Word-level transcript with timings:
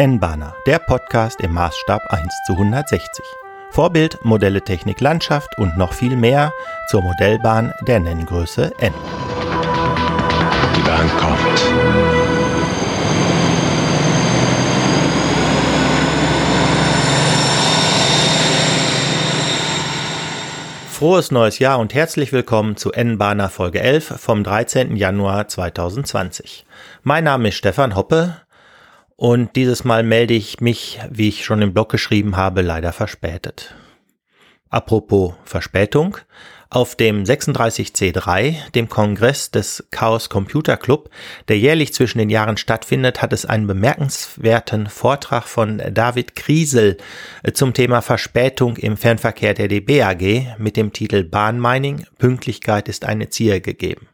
N-Bahner, 0.00 0.54
der 0.64 0.78
Podcast 0.78 1.40
im 1.40 1.54
Maßstab 1.54 2.00
1 2.10 2.32
zu 2.46 2.52
160. 2.52 3.24
Vorbild, 3.72 4.24
Modelle 4.24 4.62
Technik 4.62 5.00
Landschaft 5.00 5.48
und 5.58 5.76
noch 5.76 5.92
viel 5.92 6.14
mehr 6.14 6.52
zur 6.88 7.02
Modellbahn 7.02 7.74
der 7.88 7.98
Nenngröße 7.98 8.70
N. 8.78 8.94
Die 10.76 10.80
Bahn 10.82 11.08
kommt. 11.18 11.58
Frohes 20.92 21.32
neues 21.32 21.58
Jahr 21.58 21.80
und 21.80 21.92
herzlich 21.92 22.32
willkommen 22.32 22.76
zu 22.76 22.92
N-Bahner 22.92 23.48
Folge 23.48 23.80
11 23.80 24.14
vom 24.16 24.44
13. 24.44 24.94
Januar 24.94 25.48
2020. 25.48 26.66
Mein 27.02 27.24
Name 27.24 27.48
ist 27.48 27.56
Stefan 27.56 27.96
Hoppe 27.96 28.36
und 29.18 29.56
dieses 29.56 29.82
Mal 29.82 30.04
melde 30.04 30.32
ich 30.32 30.60
mich, 30.60 31.00
wie 31.10 31.28
ich 31.28 31.44
schon 31.44 31.60
im 31.60 31.74
Blog 31.74 31.90
geschrieben 31.90 32.36
habe, 32.36 32.62
leider 32.62 32.92
verspätet. 32.92 33.74
Apropos 34.70 35.34
Verspätung. 35.44 36.18
Auf 36.70 36.94
dem 36.94 37.24
36C3, 37.24 38.70
dem 38.72 38.88
Kongress 38.88 39.50
des 39.50 39.88
Chaos 39.90 40.28
Computer 40.28 40.76
Club, 40.76 41.10
der 41.48 41.58
jährlich 41.58 41.94
zwischen 41.94 42.18
den 42.18 42.30
Jahren 42.30 42.58
stattfindet, 42.58 43.20
hat 43.20 43.32
es 43.32 43.44
einen 43.44 43.66
bemerkenswerten 43.66 44.86
Vortrag 44.86 45.48
von 45.48 45.82
David 45.90 46.36
Kriesel 46.36 46.98
äh, 47.42 47.52
zum 47.52 47.74
Thema 47.74 48.02
Verspätung 48.02 48.76
im 48.76 48.96
Fernverkehr 48.96 49.54
der 49.54 49.66
DBAG 49.66 50.58
mit 50.58 50.76
dem 50.76 50.92
Titel 50.92 51.24
Bahnmining, 51.24 52.06
Pünktlichkeit 52.18 52.88
ist 52.88 53.04
eine 53.04 53.30
Zier 53.30 53.60
gegeben. 53.60 54.06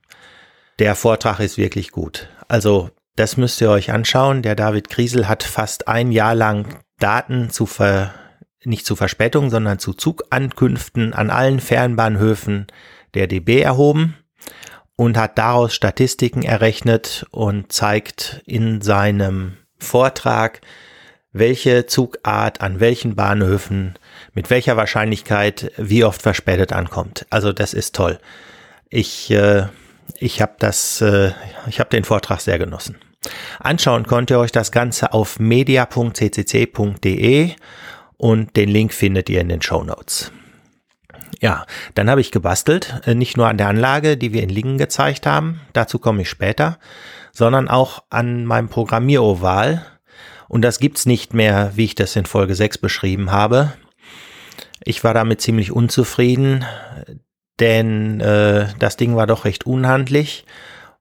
Der 0.78 0.94
Vortrag 0.94 1.40
ist 1.40 1.58
wirklich 1.58 1.90
gut. 1.90 2.28
Also 2.48 2.90
das 3.16 3.36
müsst 3.36 3.60
ihr 3.60 3.70
euch 3.70 3.92
anschauen. 3.92 4.42
Der 4.42 4.54
David 4.54 4.88
Kriesel 4.90 5.28
hat 5.28 5.42
fast 5.42 5.88
ein 5.88 6.12
Jahr 6.12 6.34
lang 6.34 6.80
Daten 6.98 7.50
zu 7.50 7.66
ver, 7.66 8.14
nicht 8.64 8.86
zu 8.86 8.96
Verspätungen, 8.96 9.50
sondern 9.50 9.78
zu 9.78 9.92
Zugankünften 9.92 11.12
an 11.12 11.30
allen 11.30 11.60
Fernbahnhöfen 11.60 12.66
der 13.14 13.26
DB 13.26 13.60
erhoben 13.60 14.16
und 14.96 15.16
hat 15.16 15.38
daraus 15.38 15.74
Statistiken 15.74 16.42
errechnet 16.42 17.26
und 17.30 17.72
zeigt 17.72 18.42
in 18.46 18.80
seinem 18.80 19.58
Vortrag, 19.78 20.60
welche 21.32 21.86
Zugart 21.86 22.60
an 22.60 22.78
welchen 22.78 23.16
Bahnhöfen 23.16 23.94
mit 24.32 24.50
welcher 24.50 24.76
Wahrscheinlichkeit 24.76 25.72
wie 25.76 26.04
oft 26.04 26.22
verspätet 26.22 26.72
ankommt. 26.72 27.26
Also 27.30 27.52
das 27.52 27.74
ist 27.74 27.94
toll. 27.94 28.18
Ich 28.88 29.30
äh, 29.30 29.66
ich 30.18 30.40
habe 30.40 30.54
das, 30.58 31.00
äh, 31.00 31.32
ich 31.68 31.80
habe 31.80 31.90
den 31.90 32.04
Vortrag 32.04 32.40
sehr 32.40 32.58
genossen. 32.58 32.96
Anschauen 33.60 34.06
könnt 34.06 34.30
ihr 34.30 34.38
euch 34.38 34.52
das 34.52 34.72
Ganze 34.72 35.12
auf 35.12 35.38
media.ccc.de 35.38 37.50
und 38.16 38.56
den 38.56 38.68
Link 38.68 38.92
findet 38.92 39.28
ihr 39.28 39.40
in 39.40 39.48
den 39.48 39.62
Show 39.62 39.82
Notes. 39.82 40.30
Ja, 41.40 41.66
dann 41.94 42.08
habe 42.08 42.20
ich 42.20 42.30
gebastelt, 42.30 43.02
äh, 43.06 43.14
nicht 43.14 43.36
nur 43.36 43.48
an 43.48 43.58
der 43.58 43.68
Anlage, 43.68 44.16
die 44.16 44.32
wir 44.32 44.42
in 44.42 44.48
Lingen 44.48 44.78
gezeigt 44.78 45.26
haben, 45.26 45.60
dazu 45.72 45.98
komme 45.98 46.22
ich 46.22 46.30
später, 46.30 46.78
sondern 47.32 47.68
auch 47.68 48.04
an 48.10 48.46
meinem 48.46 48.68
Programmieroval. 48.68 49.84
Und 50.48 50.62
das 50.62 50.78
gibt's 50.78 51.06
nicht 51.06 51.34
mehr, 51.34 51.72
wie 51.74 51.84
ich 51.84 51.96
das 51.96 52.16
in 52.16 52.26
Folge 52.26 52.54
6 52.54 52.78
beschrieben 52.78 53.32
habe. 53.32 53.72
Ich 54.84 55.02
war 55.02 55.14
damit 55.14 55.40
ziemlich 55.40 55.72
unzufrieden 55.72 56.64
denn 57.60 58.20
äh, 58.20 58.66
das 58.78 58.96
Ding 58.96 59.16
war 59.16 59.26
doch 59.26 59.44
recht 59.44 59.66
unhandlich 59.66 60.44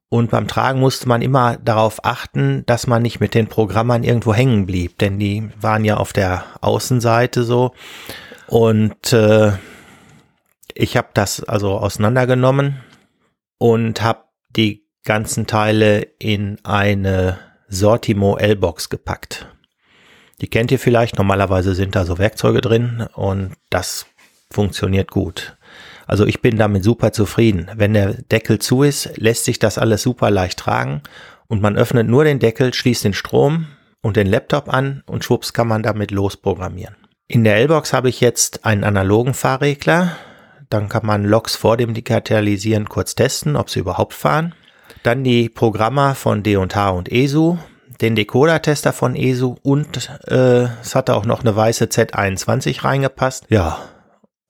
und 0.10 0.30
beim 0.30 0.48
Tragen 0.48 0.80
musste 0.80 1.08
man 1.08 1.22
immer 1.22 1.58
darauf 1.58 2.06
achten, 2.06 2.66
dass 2.66 2.88
man 2.88 3.02
nicht 3.02 3.20
mit 3.20 3.34
den 3.34 3.48
Programmern 3.48 4.04
irgendwo 4.04 4.34
hängen 4.34 4.66
blieb, 4.66 4.98
denn 5.00 5.20
die 5.20 5.50
waren 5.60 5.86
ja 5.86 5.98
auf 5.98 6.14
der 6.14 6.44
Außenseite 6.62 7.44
so 7.44 7.74
und 8.48 9.12
äh, 9.14 9.54
ich 10.76 10.98
habe 10.98 11.10
das 11.14 11.44
also 11.44 11.78
auseinandergenommen 11.78 12.82
und 13.58 14.02
habe 14.02 14.26
die 14.56 14.86
ganzen 15.04 15.48
Teile 15.48 16.02
in 16.20 16.60
eine 16.64 17.40
Sortimo 17.68 18.38
L-Box 18.38 18.90
gepackt. 18.90 19.48
Die 20.42 20.48
kennt 20.48 20.72
ihr 20.72 20.80
vielleicht, 20.80 21.18
normalerweise 21.18 21.74
sind 21.76 21.96
da 21.96 22.06
so 22.06 22.18
Werkzeuge 22.18 22.62
drin 22.62 23.08
und 23.14 23.54
das 23.70 24.06
funktioniert 24.52 25.10
gut. 25.12 25.58
Also 26.08 26.26
ich 26.26 26.42
bin 26.42 26.58
damit 26.58 26.84
super 26.84 27.12
zufrieden. 27.12 27.70
Wenn 27.76 27.94
der 27.94 28.14
Deckel 28.14 28.60
zu 28.60 28.84
ist, 28.84 29.18
lässt 29.18 29.46
sich 29.46 29.60
das 29.60 29.78
alles 29.78 30.04
super 30.04 30.32
leicht 30.32 30.60
tragen 30.60 31.02
und 31.48 31.62
man 31.62 31.78
öffnet 31.78 32.08
nur 32.08 32.24
den 32.24 32.40
Deckel, 32.40 32.74
schließt 32.74 33.04
den 33.04 33.14
Strom 33.14 33.68
und 34.02 34.18
den 34.18 34.28
Laptop 34.28 34.72
an 34.72 35.04
und 35.06 35.24
schwupps 35.24 35.54
kann 35.54 35.68
man 35.68 35.84
damit 35.84 36.12
losprogrammieren. 36.12 36.96
In 37.28 37.44
der 37.44 37.56
L-Box 37.58 37.94
habe 37.94 38.10
ich 38.10 38.22
jetzt 38.22 38.66
einen 38.66 38.84
analogen 38.84 39.34
Fahrregler. 39.34 40.16
Dann 40.70 40.90
kann 40.90 41.06
man 41.06 41.24
Logs 41.24 41.56
vor 41.56 41.78
dem 41.78 41.94
Digitalisieren 41.94 42.90
kurz 42.90 43.16
testen, 43.16 43.56
ob 43.56 43.70
sie 43.70 43.80
überhaupt 43.80 44.14
fahren. 44.14 44.54
Dann 45.04 45.24
die 45.24 45.50
Programmer 45.50 46.16
von 46.16 46.44
D&H 46.44 46.90
und 46.90 47.12
ESU, 47.12 47.58
den 48.02 48.16
Decoder-Tester 48.16 48.94
von 48.94 49.16
ESU 49.16 49.56
und 49.62 50.10
äh, 50.28 50.64
es 50.82 50.96
hatte 50.96 51.16
auch 51.16 51.26
noch 51.26 51.42
eine 51.42 51.56
weiße 51.56 51.86
Z21 51.86 52.84
reingepasst. 52.84 53.46
Ja, 53.50 53.80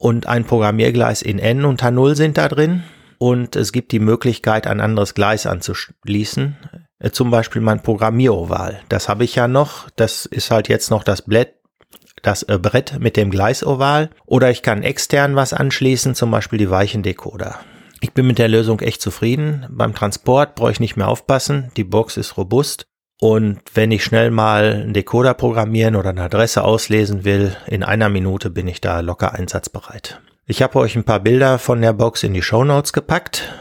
und 0.04 0.28
ein 0.28 0.44
Programmiergleis 0.44 1.22
in 1.22 1.40
N 1.40 1.64
und 1.64 1.82
H0 1.82 2.16
sind 2.16 2.38
da 2.38 2.50
drin. 2.50 2.84
Und 3.20 3.56
es 3.56 3.72
gibt 3.72 3.94
die 3.94 4.02
Möglichkeit, 4.02 4.68
ein 4.68 4.82
anderes 4.82 5.14
Gleis 5.14 5.46
anzuschließen. 5.46 6.58
Äh, 7.00 7.12
zum 7.12 7.32
Beispiel 7.32 7.62
mein 7.62 7.82
Programmieroval. 7.82 8.82
Das 8.90 9.08
habe 9.08 9.24
ich 9.24 9.36
ja 9.36 9.48
noch. 9.48 9.90
Das 9.96 10.26
ist 10.26 10.52
halt 10.52 10.68
jetzt 10.68 10.92
noch 10.92 11.06
das 11.06 11.22
Brett, 11.22 11.54
das 12.22 12.44
äh, 12.44 12.60
Brett 12.60 13.00
mit 13.00 13.16
dem 13.16 13.32
Gleisoval. 13.32 14.10
Oder 14.26 14.52
ich 14.52 14.62
kann 14.62 14.84
extern 14.84 15.38
was 15.38 15.54
anschließen, 15.54 16.16
zum 16.16 16.32
Beispiel 16.32 16.60
die 16.60 16.70
weichen 16.70 17.02
Decoder. 17.02 17.62
Ich 18.02 18.12
bin 18.12 18.28
mit 18.28 18.40
der 18.40 18.50
Lösung 18.50 18.82
echt 18.82 19.02
zufrieden. 19.02 19.66
Beim 19.70 19.96
Transport 19.96 20.56
brauche 20.56 20.74
ich 20.74 20.82
nicht 20.82 20.98
mehr 20.98 21.08
aufpassen. 21.08 21.72
Die 21.78 21.86
Box 21.86 22.18
ist 22.18 22.36
robust 22.36 22.88
und 23.20 23.60
wenn 23.74 23.92
ich 23.92 24.04
schnell 24.04 24.32
mal 24.32 24.74
einen 24.74 24.94
Decoder 24.94 25.34
programmieren 25.34 25.96
oder 25.96 26.10
eine 26.10 26.24
Adresse 26.24 26.64
auslesen 26.64 27.24
will, 27.24 27.56
in 27.68 27.84
einer 27.84 28.10
Minute 28.10 28.50
bin 28.50 28.68
ich 28.68 28.82
da 28.82 29.00
locker 29.00 29.34
einsatzbereit. 29.34 30.20
Ich 30.46 30.62
habe 30.62 30.80
euch 30.80 30.96
ein 30.96 31.06
paar 31.06 31.22
Bilder 31.22 31.58
von 31.58 31.82
der 31.82 31.94
Box 31.94 32.24
in 32.24 32.34
die 32.34 32.42
Show 32.42 32.64
Notes 32.66 32.92
gepackt 32.92 33.54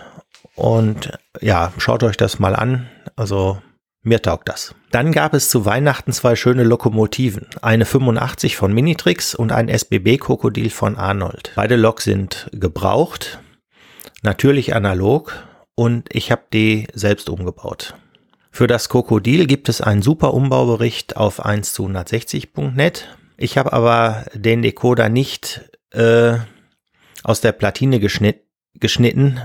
und 0.56 1.16
ja, 1.40 1.72
schaut 1.78 2.02
euch 2.02 2.16
das 2.16 2.38
mal 2.38 2.56
an. 2.56 2.88
Also 3.14 3.58
mir 4.02 4.20
taugt 4.20 4.48
das. 4.48 4.74
Dann 4.90 5.12
gab 5.12 5.32
es 5.32 5.48
zu 5.48 5.64
Weihnachten 5.64 6.12
zwei 6.12 6.34
schöne 6.34 6.64
Lokomotiven. 6.64 7.46
Eine 7.62 7.84
85 7.84 8.56
von 8.56 8.72
Minitrix 8.72 9.34
und 9.34 9.52
ein 9.52 9.68
SBB-Krokodil 9.68 10.70
von 10.70 10.96
Arnold. 10.96 11.52
Beide 11.54 11.76
Lok 11.76 12.00
sind 12.00 12.50
gebraucht, 12.52 13.38
natürlich 14.22 14.74
analog 14.74 15.44
und 15.76 16.08
ich 16.12 16.32
habe 16.32 16.42
die 16.52 16.88
selbst 16.92 17.30
umgebaut. 17.30 17.94
Für 18.54 18.66
das 18.66 18.90
Krokodil 18.90 19.46
gibt 19.46 19.70
es 19.70 19.80
einen 19.80 20.02
super 20.02 20.34
Umbaubericht 20.34 21.16
auf 21.16 21.42
1 21.42 21.72
zu 21.72 21.86
160.net. 21.86 23.08
Ich 23.38 23.56
habe 23.56 23.72
aber 23.72 24.26
den 24.34 24.60
Decoder 24.60 25.08
nicht 25.08 25.62
äh, 25.90 26.34
aus 27.24 27.40
der 27.40 27.52
Platine 27.52 27.98
geschnitt, 27.98 28.42
geschnitten. 28.74 29.40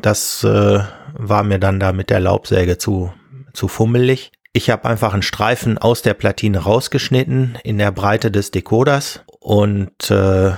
Das 0.00 0.44
äh, 0.44 0.80
war 1.14 1.42
mir 1.42 1.58
dann 1.58 1.80
da 1.80 1.92
mit 1.92 2.10
der 2.10 2.20
Laubsäge 2.20 2.78
zu, 2.78 3.12
zu 3.52 3.66
fummelig. 3.66 4.30
Ich 4.52 4.70
habe 4.70 4.84
einfach 4.88 5.14
einen 5.14 5.22
Streifen 5.22 5.76
aus 5.76 6.02
der 6.02 6.14
Platine 6.14 6.58
rausgeschnitten 6.58 7.58
in 7.64 7.78
der 7.78 7.90
Breite 7.90 8.30
des 8.30 8.52
Decoders 8.52 9.24
und 9.40 10.12
äh, 10.12 10.52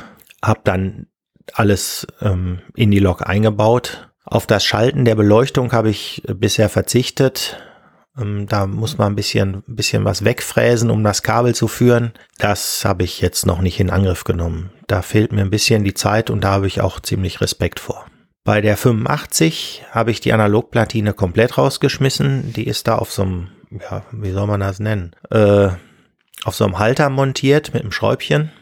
habe 0.45 0.61
dann 0.65 1.07
alles 1.55 2.07
ähm, 2.21 2.61
in 2.75 2.91
die 2.91 2.99
Lok 2.99 3.27
eingebaut. 3.27 4.11
Auf 4.27 4.47
das 4.47 4.67
Schalten 4.67 5.07
der 5.07 5.15
Beleuchtung 5.15 5.73
habe 5.73 5.89
ich 5.89 6.23
bisher 6.27 6.69
verzichtet. 6.69 7.57
Ähm, 8.19 8.47
da 8.47 8.67
muss 8.67 8.99
man 8.99 9.13
ein 9.13 9.17
bisschen, 9.17 9.63
ein 9.69 9.77
bisschen 9.77 10.05
was 10.05 10.25
wegfräsen, 10.25 10.91
um 10.91 11.03
das 11.05 11.23
Kabel 11.23 11.55
zu 11.55 11.69
führen. 11.69 12.13
Das 12.39 12.85
habe 12.85 13.05
ich 13.05 13.21
jetzt 13.21 13.47
noch 13.47 13.61
nicht 13.61 13.81
in 13.81 13.91
Angriff 13.91 14.25
genommen. 14.25 14.71
Da 14.87 15.03
fehlt 15.03 15.33
mir 15.33 15.43
ein 15.43 15.51
bisschen 15.51 15.85
die 15.85 15.95
Zeit 15.95 16.31
und 16.31 16.43
da 16.43 16.53
habe 16.53 16.67
ich 16.67 16.81
auch 16.81 17.01
ziemlich 17.01 17.41
Respekt 17.41 17.81
vor. 17.81 18.07
Bei 18.45 18.61
der 18.61 18.77
85 18.77 19.85
habe 19.91 20.13
ich 20.13 20.21
die 20.21 20.33
Analogplatine 20.33 21.15
komplett 21.15 21.59
rausgeschmissen. 21.59 22.53
Die 22.53 22.67
ist 22.67 22.87
da 22.87 22.97
auf 22.97 23.13
so 23.13 23.23
einem, 23.23 23.49
ja, 23.73 24.05
wie 24.13 24.31
soll 24.31 24.47
man 24.47 24.61
das 24.61 24.79
nennen? 24.79 25.17
Äh, 25.31 25.71
auf 26.45 26.55
so 26.55 26.65
einem 26.65 26.79
Halter 26.79 27.11
montiert 27.11 27.75
mit 27.75 27.83
einem 27.83 27.91
Schräubchen. 27.91 28.53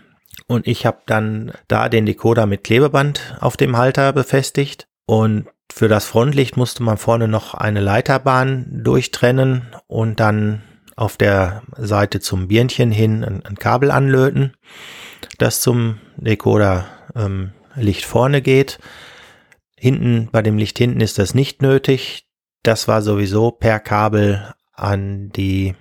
Und 0.47 0.67
ich 0.67 0.87
habe 0.87 0.99
dann 1.07 1.53
da 1.69 1.91
den 1.91 2.07
Decoder 2.07 2.47
mit 2.47 2.65
Klebeband 2.65 3.37
auf 3.41 3.59
dem 3.59 3.77
Halter 3.77 4.13
befestigt. 4.15 4.89
Und 5.07 5.47
für 5.73 5.89
das 5.89 6.05
Frontlicht 6.05 6.57
musste 6.57 6.83
man 6.83 6.99
vorne 6.99 7.29
noch 7.29 7.55
eine 7.55 7.81
Leiterbahn 7.81 8.67
durchtrennen 8.85 9.75
und 9.87 10.21
dann 10.21 10.63
auf 10.97 11.17
der 11.17 11.63
Seite 11.77 12.21
zum 12.21 12.49
Birnchen 12.49 12.91
hin 12.91 13.25
ein, 13.25 13.45
ein 13.45 13.57
Kabel 13.57 13.91
anlöten, 13.91 14.55
das 15.39 15.61
zum 15.61 15.99
Decoder 16.17 16.87
ähm, 17.17 17.53
Licht 17.75 18.05
vorne 18.05 18.43
geht. 18.43 18.79
Hinten, 19.77 20.29
bei 20.31 20.43
dem 20.43 20.57
Licht 20.59 20.79
hinten 20.79 21.01
ist 21.01 21.19
das 21.19 21.35
nicht 21.35 21.61
nötig. 21.61 22.27
Das 22.63 22.87
war 22.87 23.03
sowieso 23.03 23.51
per 23.51 23.81
Kabel 23.81 24.55
an 24.73 25.31
die 25.31 25.75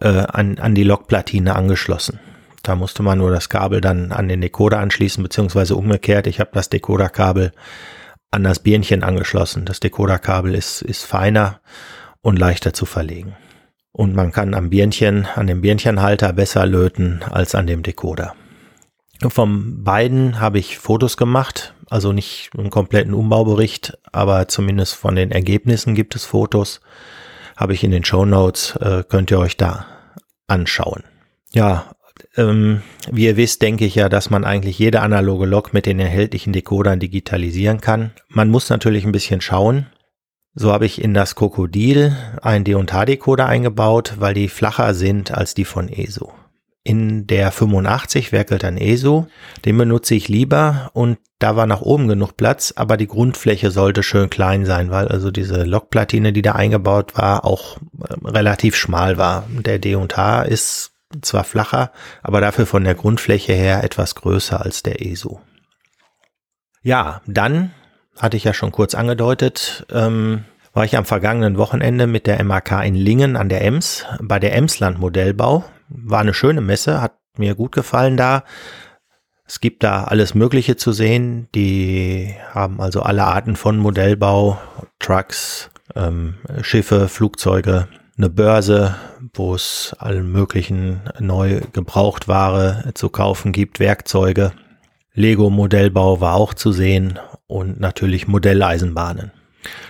äh, 0.00 0.08
an, 0.08 0.58
an 0.58 0.74
die 0.74 0.84
Lokplatine 0.84 1.54
angeschlossen. 1.54 2.18
Da 2.62 2.76
musste 2.76 3.02
man 3.02 3.18
nur 3.18 3.30
das 3.30 3.48
Kabel 3.48 3.80
dann 3.80 4.12
an 4.12 4.28
den 4.28 4.40
Decoder 4.40 4.78
anschließen, 4.78 5.22
beziehungsweise 5.22 5.76
umgekehrt. 5.76 6.26
Ich 6.26 6.40
habe 6.40 6.50
das 6.52 6.68
Decoderkabel 6.68 7.52
an 8.30 8.44
das 8.44 8.60
Birnchen 8.60 9.02
angeschlossen. 9.02 9.64
Das 9.64 9.80
Decoderkabel 9.80 10.54
ist, 10.54 10.82
ist 10.82 11.04
feiner 11.04 11.60
und 12.22 12.38
leichter 12.38 12.72
zu 12.72 12.86
verlegen. 12.86 13.36
Und 13.92 14.14
man 14.14 14.32
kann 14.32 14.54
am 14.54 14.70
Birnchen, 14.70 15.26
an 15.34 15.46
dem 15.46 15.62
Birnchenhalter 15.62 16.32
besser 16.32 16.64
löten 16.66 17.22
als 17.30 17.54
an 17.54 17.66
dem 17.66 17.82
Decoder. 17.82 18.34
Vom 19.28 19.84
beiden 19.84 20.40
habe 20.40 20.58
ich 20.58 20.78
Fotos 20.78 21.16
gemacht, 21.16 21.74
also 21.90 22.12
nicht 22.12 22.50
einen 22.56 22.70
kompletten 22.70 23.12
Umbaubericht, 23.12 23.98
aber 24.12 24.48
zumindest 24.48 24.94
von 24.94 25.14
den 25.14 25.30
Ergebnissen 25.30 25.94
gibt 25.94 26.14
es 26.14 26.24
Fotos. 26.24 26.80
Habe 27.56 27.74
ich 27.74 27.84
in 27.84 27.90
den 27.90 28.04
Show 28.04 28.24
Notes, 28.24 28.76
äh, 28.76 29.04
könnt 29.06 29.30
ihr 29.30 29.38
euch 29.38 29.58
da 29.58 29.86
anschauen. 30.46 31.04
Ja, 31.52 31.92
ähm, 32.36 32.82
wie 33.10 33.26
ihr 33.26 33.36
wisst, 33.36 33.62
denke 33.62 33.84
ich 33.84 33.94
ja, 33.94 34.08
dass 34.08 34.30
man 34.30 34.44
eigentlich 34.44 34.78
jede 34.78 35.00
analoge 35.00 35.46
Lok 35.46 35.72
mit 35.72 35.86
den 35.86 35.98
erhältlichen 35.98 36.52
Decodern 36.52 37.00
digitalisieren 37.00 37.80
kann. 37.80 38.12
Man 38.28 38.50
muss 38.50 38.70
natürlich 38.70 39.04
ein 39.04 39.12
bisschen 39.12 39.40
schauen. 39.40 39.86
So 40.54 40.72
habe 40.72 40.86
ich 40.86 41.00
in 41.00 41.14
das 41.14 41.36
Krokodil 41.36 42.16
einen 42.42 42.64
D&H-Decoder 42.64 43.46
eingebaut, 43.46 44.14
weil 44.18 44.34
die 44.34 44.48
flacher 44.48 44.94
sind 44.94 45.30
als 45.30 45.54
die 45.54 45.64
von 45.64 45.88
ESO. 45.88 46.32
In 46.82 47.26
der 47.26 47.52
85 47.52 48.32
werkelt 48.32 48.64
ein 48.64 48.78
ESO, 48.78 49.26
den 49.64 49.76
benutze 49.76 50.14
ich 50.14 50.28
lieber 50.28 50.90
und 50.94 51.18
da 51.38 51.54
war 51.54 51.66
nach 51.66 51.82
oben 51.82 52.08
genug 52.08 52.36
Platz, 52.36 52.72
aber 52.74 52.96
die 52.96 53.06
Grundfläche 53.06 53.70
sollte 53.70 54.02
schön 54.02 54.30
klein 54.30 54.64
sein, 54.64 54.90
weil 54.90 55.08
also 55.08 55.30
diese 55.30 55.64
Lokplatine, 55.64 56.32
die 56.32 56.42
da 56.42 56.52
eingebaut 56.52 57.16
war, 57.16 57.44
auch 57.44 57.76
äh, 57.76 58.14
relativ 58.24 58.76
schmal 58.76 59.18
war. 59.18 59.46
Der 59.64 59.78
D&H 59.78 60.42
ist 60.42 60.92
zwar 61.22 61.44
flacher, 61.44 61.92
aber 62.22 62.40
dafür 62.40 62.66
von 62.66 62.84
der 62.84 62.94
Grundfläche 62.94 63.52
her 63.52 63.84
etwas 63.84 64.14
größer 64.14 64.60
als 64.60 64.82
der 64.82 65.04
ESO. 65.04 65.40
Ja, 66.82 67.20
dann 67.26 67.72
hatte 68.18 68.36
ich 68.36 68.44
ja 68.44 68.54
schon 68.54 68.72
kurz 68.72 68.94
angedeutet, 68.94 69.86
ähm, 69.90 70.44
war 70.72 70.84
ich 70.84 70.96
am 70.96 71.04
vergangenen 71.04 71.58
Wochenende 71.58 72.06
mit 72.06 72.26
der 72.26 72.42
MAK 72.44 72.84
in 72.84 72.94
Lingen 72.94 73.36
an 73.36 73.48
der 73.48 73.62
Ems 73.64 74.06
bei 74.20 74.38
der 74.38 74.54
Emsland 74.54 74.98
Modellbau. 74.98 75.64
War 75.88 76.20
eine 76.20 76.34
schöne 76.34 76.60
Messe, 76.60 77.00
hat 77.00 77.18
mir 77.36 77.54
gut 77.54 77.72
gefallen 77.72 78.16
da. 78.16 78.44
Es 79.44 79.60
gibt 79.60 79.82
da 79.82 80.04
alles 80.04 80.34
Mögliche 80.34 80.76
zu 80.76 80.92
sehen. 80.92 81.48
Die 81.56 82.36
haben 82.52 82.80
also 82.80 83.02
alle 83.02 83.24
Arten 83.24 83.56
von 83.56 83.78
Modellbau, 83.78 84.60
Trucks, 85.00 85.70
ähm, 85.96 86.36
Schiffe, 86.62 87.08
Flugzeuge, 87.08 87.88
eine 88.20 88.28
Börse, 88.28 88.96
wo 89.32 89.54
es 89.54 89.96
allen 89.98 90.30
möglichen 90.30 91.00
neu 91.18 91.62
Gebrauchtware 91.72 92.90
zu 92.92 93.08
kaufen 93.08 93.50
gibt, 93.50 93.80
Werkzeuge. 93.80 94.52
Lego-Modellbau 95.14 96.20
war 96.20 96.34
auch 96.34 96.52
zu 96.52 96.70
sehen 96.70 97.18
und 97.46 97.80
natürlich 97.80 98.28
Modelleisenbahnen. 98.28 99.32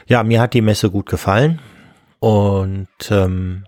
Ja, 0.06 0.22
mir 0.22 0.40
hat 0.40 0.54
die 0.54 0.60
Messe 0.60 0.90
gut 0.90 1.06
gefallen 1.06 1.58
und 2.20 2.86
ähm, 3.10 3.64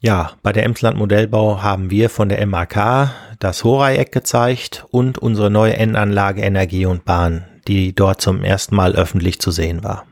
ja, 0.00 0.30
bei 0.42 0.52
der 0.52 0.64
Emsland 0.64 0.96
Modellbau 0.96 1.62
haben 1.62 1.90
wir 1.90 2.08
von 2.08 2.30
der 2.30 2.44
MAK 2.46 3.10
das 3.38 3.64
Horeieck 3.64 4.12
gezeigt 4.12 4.86
und 4.90 5.18
unsere 5.18 5.50
neue 5.50 5.76
N-Anlage 5.76 6.40
Energie 6.40 6.86
und 6.86 7.04
Bahn, 7.04 7.44
die 7.68 7.94
dort 7.94 8.22
zum 8.22 8.44
ersten 8.44 8.74
Mal 8.76 8.94
öffentlich 8.94 9.40
zu 9.40 9.50
sehen 9.50 9.84
war. 9.84 10.06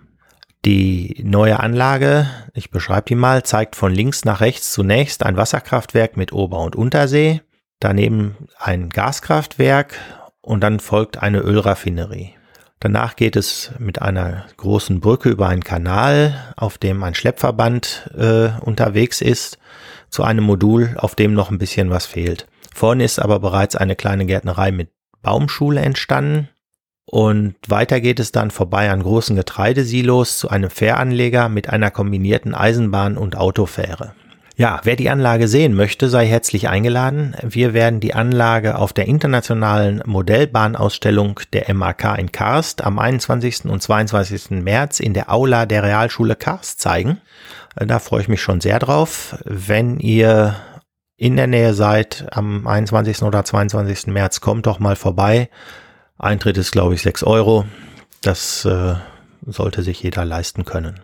Die 0.69 1.23
neue 1.25 1.61
Anlage, 1.61 2.29
ich 2.53 2.71
beschreibe 2.71 3.07
die 3.09 3.15
mal, 3.15 3.43
zeigt 3.43 3.75
von 3.75 3.91
links 3.91 4.27
nach 4.27 4.43
rechts 4.43 4.71
zunächst 4.71 5.25
ein 5.25 5.39
Wasserkraftwerk 5.39 6.19
mit 6.19 6.35
Ober- 6.35 6.61
und 6.61 6.77
Untersee, 6.77 7.41
daneben 7.81 8.37
ein 8.59 8.91
Gaskraftwerk 8.91 9.95
und 10.43 10.61
dann 10.61 10.79
folgt 10.79 11.23
eine 11.23 11.39
Ölraffinerie. 11.39 12.35
Danach 12.81 13.17
geht 13.17 13.35
es 13.35 13.71
mit 13.79 14.03
einer 14.03 14.45
großen 14.59 15.01
Brücke 15.01 15.31
über 15.31 15.49
einen 15.49 15.65
Kanal, 15.65 16.53
auf 16.59 16.77
dem 16.77 17.03
ein 17.03 17.15
Schleppverband 17.15 18.11
äh, 18.15 18.51
unterwegs 18.61 19.23
ist, 19.23 19.57
zu 20.11 20.23
einem 20.23 20.45
Modul, 20.45 20.97
auf 20.99 21.15
dem 21.15 21.33
noch 21.33 21.51
ein 21.51 21.57
bisschen 21.57 21.89
was 21.89 22.05
fehlt. 22.05 22.47
Vorne 22.75 23.05
ist 23.05 23.21
aber 23.21 23.41
bereits 23.41 23.75
eine 23.75 23.97
kleine 23.97 24.27
Gärtnerei 24.27 24.71
mit 24.71 24.91
Baumschule 25.23 25.81
entstanden 25.81 26.51
und 27.11 27.55
weiter 27.67 28.03
geht 28.03 28.21
es 28.21 28.33
dann 28.33 28.51
vorbei 28.51 28.91
an 28.91 29.03
großen 29.03 29.35
Getreidesilos 29.35 30.37
zu 30.37 30.51
einem 30.51 30.69
Fähranleger 30.69 31.49
mit 31.49 31.71
einer 31.71 31.91
kombinierten 31.91 32.55
Eisenbahn- 32.55 33.17
und 33.17 33.35
Autofähre. 33.35 34.13
Ja, 34.57 34.81
wer 34.83 34.95
die 34.95 35.09
Anlage 35.09 35.49
sehen 35.49 35.73
möchte, 35.73 36.11
sei 36.11 36.27
herzlich 36.27 36.69
eingeladen. 36.69 37.35
Wir 37.43 37.73
werden 37.73 38.01
die 38.01 38.13
Anlage 38.13 38.77
auf 38.77 38.93
der 38.93 39.09
internationalen 39.09 40.03
Modellbahnausstellung 40.05 41.41
der 41.55 41.73
MAK 41.73 42.19
in 42.19 42.31
Karst 42.31 42.85
am 42.85 42.99
21. 42.99 43.65
und 43.65 43.83
22. 43.83 44.51
März 44.63 45.01
in 45.01 45.15
der 45.15 45.33
Aula 45.33 45.65
der 45.65 45.85
Realschule 45.85 46.37
Karst 46.37 46.79
zeigen. 46.79 47.23
Da 47.75 48.01
freue 48.01 48.21
ich 48.21 48.29
mich 48.29 48.43
schon 48.43 48.61
sehr 48.61 48.81
drauf. 48.81 49.39
Wenn 49.47 49.99
ihr 49.99 50.57
in 51.17 51.37
der 51.37 51.47
Nähe 51.47 51.73
seid 51.73 52.27
am 52.33 52.67
21. 52.67 53.23
oder 53.23 53.47
22. 53.47 54.09
März, 54.09 54.43
kommt 54.43 54.67
doch 54.67 54.79
mal 54.79 54.97
vorbei. 54.97 55.49
Eintritt 56.19 56.59
ist, 56.59 56.73
glaube 56.73 56.95
ich, 56.95 57.03
sechs 57.03 57.23
Euro. 57.23 57.65
Das 58.23 58.65
äh, 58.65 58.95
sollte 59.47 59.83
sich 59.83 60.03
jeder 60.03 60.25
leisten 60.25 60.65
können. 60.65 61.01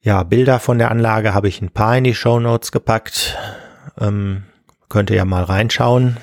Ja, 0.00 0.22
Bilder 0.22 0.60
von 0.60 0.78
der 0.78 0.90
Anlage 0.90 1.34
habe 1.34 1.48
ich 1.48 1.60
ein 1.60 1.70
paar 1.70 1.96
in 1.96 2.04
die 2.04 2.14
Show 2.14 2.40
Notes 2.40 2.72
gepackt. 2.72 3.36
Ähm, 4.00 4.44
könnt 4.88 5.10
ihr 5.10 5.16
ja 5.16 5.24
mal 5.24 5.44
reinschauen. 5.44 6.16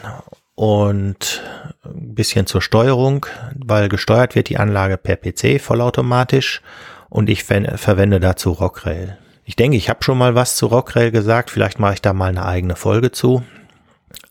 Und 0.55 1.43
ein 1.83 2.15
bisschen 2.15 2.45
zur 2.45 2.61
Steuerung, 2.61 3.25
weil 3.55 3.89
gesteuert 3.89 4.35
wird 4.35 4.49
die 4.49 4.57
Anlage 4.57 4.97
per 4.97 5.17
PC 5.17 5.59
vollautomatisch 5.59 6.61
und 7.09 7.29
ich 7.29 7.43
verwende 7.43 8.19
dazu 8.19 8.51
Rockrail. 8.51 9.17
Ich 9.45 9.55
denke, 9.55 9.77
ich 9.77 9.89
habe 9.89 10.03
schon 10.03 10.17
mal 10.17 10.35
was 10.35 10.55
zu 10.55 10.67
Rockrail 10.67 11.11
gesagt, 11.11 11.49
vielleicht 11.49 11.79
mache 11.79 11.95
ich 11.95 12.01
da 12.01 12.13
mal 12.13 12.29
eine 12.29 12.45
eigene 12.45 12.75
Folge 12.75 13.11
zu. 13.11 13.43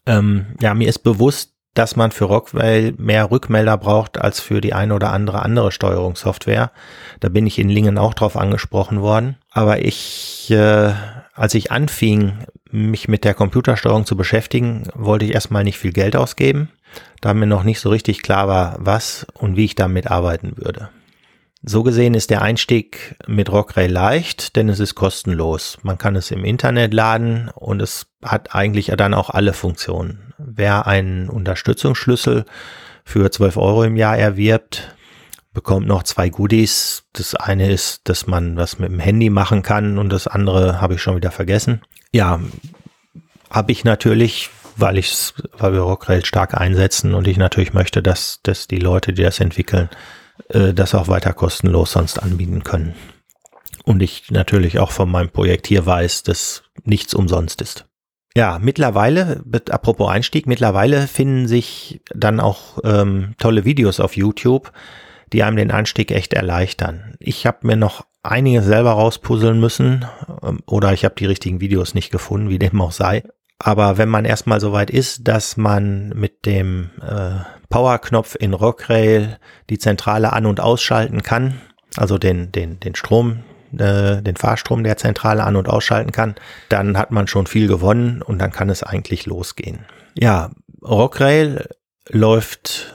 Ähm, 0.06 0.46
ja, 0.60 0.74
mir 0.74 0.88
ist 0.88 1.00
bewusst, 1.00 1.51
dass 1.74 1.96
man 1.96 2.12
für 2.12 2.26
Rockwell 2.26 2.92
mehr 2.98 3.30
Rückmelder 3.30 3.76
braucht 3.78 4.20
als 4.20 4.40
für 4.40 4.60
die 4.60 4.74
eine 4.74 4.94
oder 4.94 5.12
andere 5.12 5.42
andere 5.42 5.72
Steuerungssoftware. 5.72 6.70
Da 7.20 7.28
bin 7.28 7.46
ich 7.46 7.58
in 7.58 7.68
Lingen 7.68 7.98
auch 7.98 8.14
drauf 8.14 8.36
angesprochen 8.36 9.00
worden. 9.00 9.36
Aber 9.50 9.84
ich, 9.84 10.50
äh, 10.50 10.92
als 11.34 11.54
ich 11.54 11.72
anfing, 11.72 12.44
mich 12.70 13.08
mit 13.08 13.24
der 13.24 13.34
Computersteuerung 13.34 14.06
zu 14.06 14.16
beschäftigen, 14.16 14.88
wollte 14.94 15.24
ich 15.24 15.34
erstmal 15.34 15.64
nicht 15.64 15.78
viel 15.78 15.92
Geld 15.92 16.16
ausgeben, 16.16 16.70
da 17.20 17.32
mir 17.34 17.46
noch 17.46 17.64
nicht 17.64 17.80
so 17.80 17.90
richtig 17.90 18.22
klar 18.22 18.48
war, 18.48 18.76
was 18.78 19.26
und 19.34 19.56
wie 19.56 19.64
ich 19.64 19.74
damit 19.74 20.10
arbeiten 20.10 20.56
würde. 20.56 20.90
So 21.64 21.84
gesehen 21.84 22.14
ist 22.14 22.30
der 22.30 22.42
Einstieg 22.42 23.14
mit 23.28 23.52
Rockray 23.52 23.86
leicht, 23.86 24.56
denn 24.56 24.68
es 24.68 24.80
ist 24.80 24.96
kostenlos. 24.96 25.78
Man 25.82 25.96
kann 25.96 26.16
es 26.16 26.32
im 26.32 26.44
Internet 26.44 26.92
laden 26.92 27.50
und 27.54 27.80
es 27.80 28.06
hat 28.20 28.52
eigentlich 28.52 28.92
dann 28.96 29.14
auch 29.14 29.30
alle 29.30 29.52
Funktionen. 29.52 30.31
Wer 30.54 30.86
einen 30.86 31.28
Unterstützungsschlüssel 31.28 32.44
für 33.04 33.30
12 33.30 33.56
Euro 33.56 33.84
im 33.84 33.96
Jahr 33.96 34.16
erwirbt, 34.16 34.94
bekommt 35.52 35.86
noch 35.86 36.02
zwei 36.02 36.28
Goodies. 36.28 37.04
Das 37.12 37.34
eine 37.34 37.70
ist, 37.70 38.08
dass 38.08 38.26
man 38.26 38.56
was 38.56 38.78
mit 38.78 38.90
dem 38.90 39.00
Handy 39.00 39.30
machen 39.30 39.62
kann 39.62 39.98
und 39.98 40.10
das 40.10 40.26
andere 40.26 40.80
habe 40.80 40.94
ich 40.94 41.02
schon 41.02 41.16
wieder 41.16 41.30
vergessen. 41.30 41.82
Ja, 42.12 42.40
habe 43.50 43.72
ich 43.72 43.84
natürlich, 43.84 44.50
weil 44.76 44.98
ich 44.98 45.32
weil 45.56 45.72
wir 45.72 45.80
Rockrail 45.80 46.24
stark 46.24 46.58
einsetzen 46.58 47.14
und 47.14 47.26
ich 47.28 47.36
natürlich 47.36 47.72
möchte, 47.72 48.02
dass, 48.02 48.40
dass 48.42 48.68
die 48.68 48.78
Leute, 48.78 49.12
die 49.12 49.22
das 49.22 49.40
entwickeln, 49.40 49.88
äh, 50.48 50.72
das 50.72 50.94
auch 50.94 51.08
weiter 51.08 51.32
kostenlos 51.32 51.92
sonst 51.92 52.18
anbieten 52.18 52.62
können. 52.64 52.94
Und 53.84 54.02
ich 54.02 54.30
natürlich 54.30 54.78
auch 54.78 54.90
von 54.90 55.10
meinem 55.10 55.30
Projekt 55.30 55.66
hier 55.66 55.84
weiß, 55.84 56.22
dass 56.22 56.62
nichts 56.84 57.14
umsonst 57.14 57.60
ist. 57.60 57.86
Ja, 58.34 58.58
mittlerweile, 58.60 59.42
apropos 59.70 60.10
Einstieg, 60.10 60.46
mittlerweile 60.46 61.06
finden 61.06 61.46
sich 61.46 62.00
dann 62.14 62.40
auch 62.40 62.78
ähm, 62.82 63.34
tolle 63.38 63.64
Videos 63.64 64.00
auf 64.00 64.16
YouTube, 64.16 64.72
die 65.32 65.42
einem 65.42 65.56
den 65.56 65.70
Anstieg 65.70 66.10
echt 66.10 66.32
erleichtern. 66.32 67.14
Ich 67.18 67.46
habe 67.46 67.66
mir 67.66 67.76
noch 67.76 68.06
einige 68.22 68.62
selber 68.62 68.92
rauspuzzeln 68.92 69.60
müssen 69.60 70.06
ähm, 70.42 70.60
oder 70.66 70.92
ich 70.92 71.04
habe 71.04 71.14
die 71.14 71.26
richtigen 71.26 71.60
Videos 71.60 71.94
nicht 71.94 72.10
gefunden, 72.10 72.48
wie 72.48 72.58
dem 72.58 72.80
auch 72.80 72.92
sei. 72.92 73.22
Aber 73.58 73.98
wenn 73.98 74.08
man 74.08 74.24
erstmal 74.24 74.60
so 74.60 74.72
weit 74.72 74.90
ist, 74.90 75.28
dass 75.28 75.56
man 75.56 76.08
mit 76.10 76.46
dem 76.46 76.90
äh, 77.00 77.36
Powerknopf 77.68 78.34
in 78.38 78.54
Rockrail 78.54 79.38
die 79.70 79.78
Zentrale 79.78 80.32
an- 80.32 80.46
und 80.46 80.60
ausschalten 80.60 81.22
kann, 81.22 81.60
also 81.96 82.18
den, 82.18 82.50
den, 82.50 82.80
den 82.80 82.94
Strom, 82.94 83.44
äh, 83.78 84.22
den 84.22 84.36
Fahrstrom 84.36 84.84
der 84.84 84.96
Zentrale 84.96 85.44
an- 85.44 85.56
und 85.56 85.68
ausschalten 85.68 86.12
kann, 86.12 86.34
dann 86.68 86.98
hat 86.98 87.10
man 87.10 87.26
schon 87.26 87.46
viel 87.46 87.68
gewonnen 87.68 88.22
und 88.22 88.38
dann 88.38 88.52
kann 88.52 88.70
es 88.70 88.82
eigentlich 88.82 89.26
losgehen. 89.26 89.86
Ja, 90.14 90.50
Rockrail 90.82 91.68
läuft 92.08 92.94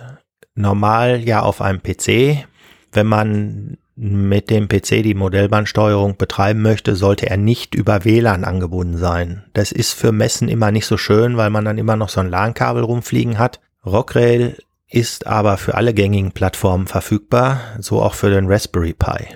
normal 0.56 1.20
ja 1.20 1.42
auf 1.42 1.62
einem 1.62 1.82
PC. 1.82 2.46
Wenn 2.92 3.08
man 3.08 3.78
mit 3.96 4.52
dem 4.52 4.68
PC 4.68 5.02
die 5.02 5.16
Modellbahnsteuerung 5.16 6.18
betreiben 6.18 6.62
möchte, 6.62 6.96
sollte 6.96 7.28
er 7.30 7.38
nicht 7.38 7.74
über 7.74 8.06
WLAN 8.06 8.44
angebunden 8.44 8.98
sein. 8.98 9.44
Das 9.54 9.72
ist 9.72 9.94
für 9.94 10.12
Messen 10.12 10.50
immer 10.50 10.72
nicht 10.72 10.86
so 10.86 10.98
schön, 10.98 11.36
weil 11.36 11.50
man 11.50 11.66
dann 11.66 11.80
immer 11.80 11.96
noch 11.96 12.10
so 12.10 12.20
ein 12.20 12.30
LAN-Kabel 12.30 12.84
rumfliegen 12.84 13.40
hat. 13.40 13.60
Rockrail 13.84 14.58
ist 14.90 15.26
aber 15.26 15.58
für 15.58 15.76
alle 15.76 15.94
gängigen 15.94 16.32
Plattformen 16.32 16.88
verfügbar, 16.88 17.60
so 17.80 18.02
auch 18.02 18.14
für 18.14 18.30
den 18.30 18.48
Raspberry 18.48 18.94
Pi. 18.94 19.36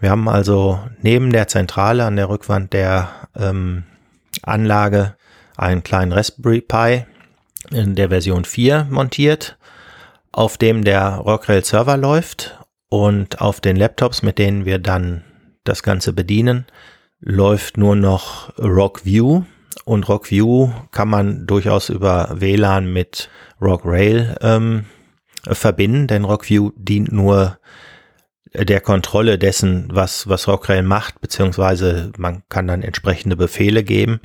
Wir 0.00 0.10
haben 0.10 0.28
also 0.28 0.78
neben 1.02 1.32
der 1.32 1.48
Zentrale 1.48 2.04
an 2.04 2.16
der 2.16 2.28
Rückwand 2.28 2.72
der 2.72 3.08
ähm, 3.36 3.84
Anlage 4.42 5.16
einen 5.56 5.82
kleinen 5.82 6.12
Raspberry 6.12 6.60
Pi 6.60 7.04
in 7.70 7.96
der 7.96 8.08
Version 8.08 8.44
4 8.44 8.86
montiert, 8.90 9.58
auf 10.30 10.56
dem 10.56 10.84
der 10.84 11.16
Rockrail 11.16 11.64
Server 11.64 11.96
läuft 11.96 12.58
und 12.88 13.40
auf 13.40 13.60
den 13.60 13.76
Laptops, 13.76 14.22
mit 14.22 14.38
denen 14.38 14.64
wir 14.64 14.78
dann 14.78 15.24
das 15.64 15.82
Ganze 15.82 16.12
bedienen, 16.12 16.66
läuft 17.20 17.76
nur 17.76 17.96
noch 17.96 18.56
RockView. 18.58 19.42
Und 19.84 20.08
RockView 20.08 20.70
kann 20.92 21.08
man 21.08 21.46
durchaus 21.46 21.88
über 21.88 22.36
WLAN 22.40 22.92
mit 22.92 23.30
RockRail 23.60 24.36
ähm, 24.42 24.84
verbinden, 25.44 26.06
denn 26.06 26.24
RockView 26.24 26.72
dient 26.76 27.10
nur 27.10 27.58
der 28.54 28.80
Kontrolle 28.80 29.38
dessen, 29.38 29.88
was, 29.92 30.28
was 30.28 30.48
Rockrail 30.48 30.82
macht, 30.82 31.20
beziehungsweise 31.20 32.12
man 32.16 32.42
kann 32.48 32.66
dann 32.66 32.82
entsprechende 32.82 33.36
Befehle 33.36 33.82
geben. 33.82 34.20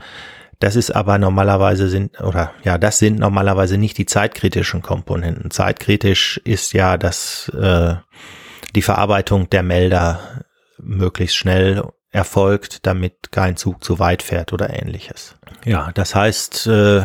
Das 0.60 0.75
ist 0.75 0.92
aber 0.92 1.18
normalerweise 1.18 1.89
sind, 1.89 2.22
oder 2.22 2.53
ja, 2.63 2.77
das 2.77 3.00
sind 3.00 3.20
normalerweise 3.20 3.77
nicht 3.77 3.98
die 3.98 4.06
zeitkritischen 4.06 4.82
Komponenten. 4.82 5.51
Zeitkritisch 5.51 6.39
ist 6.46 6.74
ja, 6.74 6.98
dass 6.98 7.50
äh, 7.50 7.96
die 8.75 8.82
Verarbeitung 8.82 9.50
der 9.50 9.63
Melder 9.63 10.46
möglichst 10.77 11.36
schnell 11.36 11.84
erfolgt, 12.12 12.86
damit 12.86 13.32
kein 13.32 13.58
Zug 13.58 13.84
zu 13.84 14.00
weit 14.00 14.24
fährt 14.24 14.53
oder 14.53 14.70
ähnliches. 14.70 15.36
Ja, 15.65 15.92
das 15.94 16.15
heißt, 16.15 16.68
äh, 16.68 17.03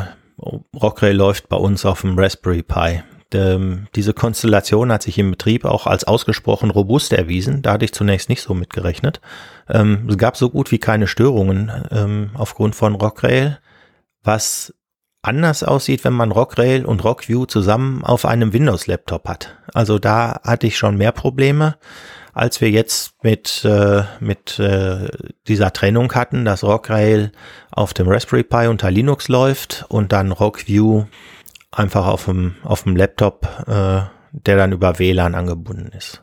Rockrail 0.80 1.16
läuft 1.16 1.48
bei 1.48 1.56
uns 1.56 1.84
auf 1.84 2.02
dem 2.02 2.18
Raspberry 2.18 2.62
Pi. 2.62 3.02
Ähm, 3.34 3.88
diese 3.94 4.14
Konstellation 4.14 4.90
hat 4.90 5.02
sich 5.02 5.18
im 5.18 5.32
Betrieb 5.32 5.64
auch 5.64 5.86
als 5.86 6.04
ausgesprochen 6.04 6.70
robust 6.70 7.12
erwiesen. 7.12 7.62
Da 7.62 7.72
hatte 7.72 7.84
ich 7.84 7.92
zunächst 7.92 8.28
nicht 8.28 8.42
so 8.42 8.54
mitgerechnet. 8.54 9.20
Ähm, 9.68 10.06
es 10.08 10.18
gab 10.18 10.36
so 10.36 10.50
gut 10.50 10.70
wie 10.72 10.78
keine 10.78 11.06
Störungen 11.06 11.70
ähm, 11.90 12.30
aufgrund 12.34 12.74
von 12.74 12.94
Rockrail, 12.94 13.58
was 14.22 14.74
anders 15.22 15.62
aussieht, 15.62 16.04
wenn 16.04 16.12
man 16.12 16.32
Rockrail 16.32 16.84
und 16.84 17.04
Rockview 17.04 17.44
zusammen 17.46 18.04
auf 18.04 18.24
einem 18.24 18.52
Windows-Laptop 18.52 19.28
hat. 19.28 19.56
Also 19.74 19.98
da 19.98 20.40
hatte 20.42 20.66
ich 20.66 20.78
schon 20.78 20.96
mehr 20.96 21.12
Probleme, 21.12 21.76
als 22.32 22.60
wir 22.60 22.70
jetzt 22.70 23.22
mit, 23.24 23.64
äh, 23.64 24.04
mit 24.20 24.58
äh, 24.58 25.08
dieser 25.48 25.72
Trennung 25.72 26.12
hatten, 26.14 26.44
dass 26.44 26.62
Rockrail 26.62 27.32
auf 27.70 27.94
dem 27.94 28.08
Raspberry 28.08 28.44
Pi 28.44 28.68
unter 28.68 28.90
Linux 28.90 29.28
läuft 29.28 29.84
und 29.88 30.12
dann 30.12 30.30
Rockview 30.32 31.04
einfach 31.70 32.06
auf 32.06 32.24
dem, 32.26 32.56
auf 32.62 32.84
dem 32.84 32.96
Laptop, 32.96 33.46
äh, 33.66 34.02
der 34.32 34.56
dann 34.56 34.72
über 34.72 34.98
WLAN 34.98 35.34
angebunden 35.34 35.92
ist. 35.96 36.22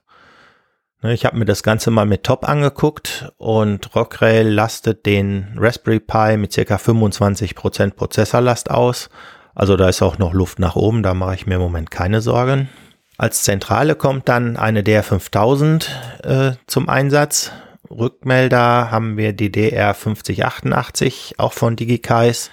Ne, 1.01 1.13
ich 1.13 1.25
habe 1.25 1.37
mir 1.37 1.45
das 1.45 1.61
Ganze 1.61 1.91
mal 1.91 2.05
mit 2.05 2.23
Top 2.23 2.47
angeguckt 2.47 3.31
und 3.37 3.95
Rockrail 3.95 4.47
lastet 4.47 5.05
den 5.05 5.55
Raspberry 5.57 5.99
Pi 5.99 6.37
mit 6.37 6.53
circa 6.53 6.77
25% 6.77 7.91
Prozessorlast 7.93 8.71
aus. 8.71 9.09
Also 9.53 9.77
da 9.77 9.87
ist 9.87 10.01
auch 10.01 10.17
noch 10.17 10.33
Luft 10.33 10.59
nach 10.59 10.75
oben, 10.75 11.03
da 11.03 11.13
mache 11.13 11.35
ich 11.35 11.45
mir 11.45 11.55
im 11.55 11.61
Moment 11.61 11.91
keine 11.91 12.21
Sorgen. 12.21 12.69
Als 13.17 13.43
Zentrale 13.43 13.95
kommt 13.95 14.27
dann 14.27 14.57
eine 14.57 14.81
DR5000 14.81 15.85
äh, 16.23 16.55
zum 16.67 16.89
Einsatz. 16.89 17.51
Rückmelder 17.89 18.91
haben 18.91 19.15
wir 19.15 19.33
die 19.33 19.49
DR5088, 19.49 21.35
auch 21.37 21.53
von 21.53 21.75
DigiKais. 21.75 22.49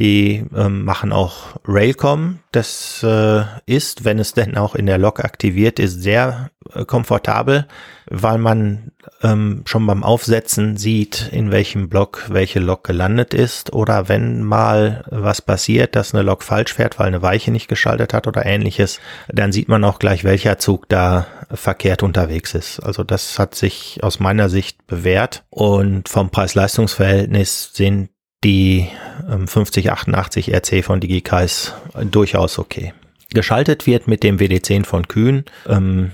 Die 0.00 0.46
ähm, 0.56 0.86
machen 0.86 1.12
auch 1.12 1.56
Railcom. 1.68 2.38
Das 2.52 3.02
äh, 3.02 3.42
ist, 3.66 4.06
wenn 4.06 4.18
es 4.18 4.32
denn 4.32 4.56
auch 4.56 4.74
in 4.74 4.86
der 4.86 4.96
Lok 4.96 5.22
aktiviert 5.22 5.78
ist, 5.78 6.00
sehr 6.00 6.50
äh, 6.74 6.86
komfortabel, 6.86 7.66
weil 8.08 8.38
man 8.38 8.92
ähm, 9.22 9.62
schon 9.66 9.86
beim 9.86 10.02
Aufsetzen 10.02 10.78
sieht, 10.78 11.28
in 11.32 11.50
welchem 11.50 11.90
Block 11.90 12.30
welche 12.30 12.60
Lok 12.60 12.84
gelandet 12.84 13.34
ist. 13.34 13.74
Oder 13.74 14.08
wenn 14.08 14.42
mal 14.42 15.04
was 15.10 15.42
passiert, 15.42 15.94
dass 15.94 16.14
eine 16.14 16.22
Lok 16.22 16.44
falsch 16.44 16.72
fährt, 16.72 16.98
weil 16.98 17.08
eine 17.08 17.20
Weiche 17.20 17.50
nicht 17.50 17.68
geschaltet 17.68 18.14
hat 18.14 18.26
oder 18.26 18.46
ähnliches, 18.46 19.00
dann 19.28 19.52
sieht 19.52 19.68
man 19.68 19.84
auch 19.84 19.98
gleich, 19.98 20.24
welcher 20.24 20.56
Zug 20.56 20.88
da 20.88 21.26
verkehrt 21.52 22.02
unterwegs 22.02 22.54
ist. 22.54 22.80
Also 22.80 23.04
das 23.04 23.38
hat 23.38 23.54
sich 23.54 23.98
aus 24.02 24.18
meiner 24.18 24.48
Sicht 24.48 24.86
bewährt. 24.86 25.44
Und 25.50 26.08
vom 26.08 26.30
Preis-Leistungs-Verhältnis 26.30 27.74
sind 27.74 28.08
die 28.44 28.88
ähm, 29.30 29.46
5088 29.46 30.54
RC 30.54 30.82
von 30.84 31.00
DigiKais 31.00 31.74
durchaus 32.10 32.58
okay. 32.58 32.92
Geschaltet 33.32 33.86
wird 33.86 34.08
mit 34.08 34.22
dem 34.22 34.38
WD10 34.38 34.84
von 34.84 35.08
Kühn. 35.08 35.44
Ähm, 35.68 36.12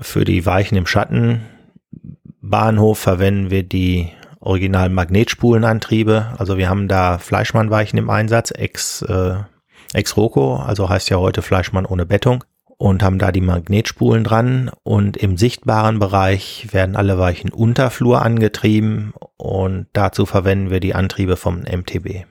für 0.00 0.24
die 0.24 0.44
Weichen 0.44 0.76
im 0.76 0.86
Schattenbahnhof 0.86 2.98
verwenden 2.98 3.50
wir 3.50 3.62
die 3.62 4.08
originalen 4.40 4.92
Magnetspulenantriebe. 4.92 6.34
Also 6.38 6.58
wir 6.58 6.68
haben 6.68 6.88
da 6.88 7.18
Fleischmann-Weichen 7.18 7.98
im 7.98 8.10
Einsatz, 8.10 8.50
ex, 8.50 9.02
äh, 9.02 9.36
ex 9.92 10.16
Roco, 10.16 10.56
also 10.56 10.88
heißt 10.88 11.10
ja 11.10 11.18
heute 11.18 11.42
Fleischmann 11.42 11.86
ohne 11.86 12.06
Bettung 12.06 12.42
und 12.80 13.02
haben 13.02 13.18
da 13.18 13.30
die 13.30 13.42
Magnetspulen 13.42 14.24
dran 14.24 14.70
und 14.84 15.18
im 15.18 15.36
sichtbaren 15.36 15.98
Bereich 15.98 16.68
werden 16.72 16.96
alle 16.96 17.18
Weichen 17.18 17.52
Unterflur 17.52 18.22
angetrieben 18.22 19.12
und 19.36 19.88
dazu 19.92 20.24
verwenden 20.24 20.70
wir 20.70 20.80
die 20.80 20.94
Antriebe 20.94 21.36
vom 21.36 21.58
MTB. 21.58 22.24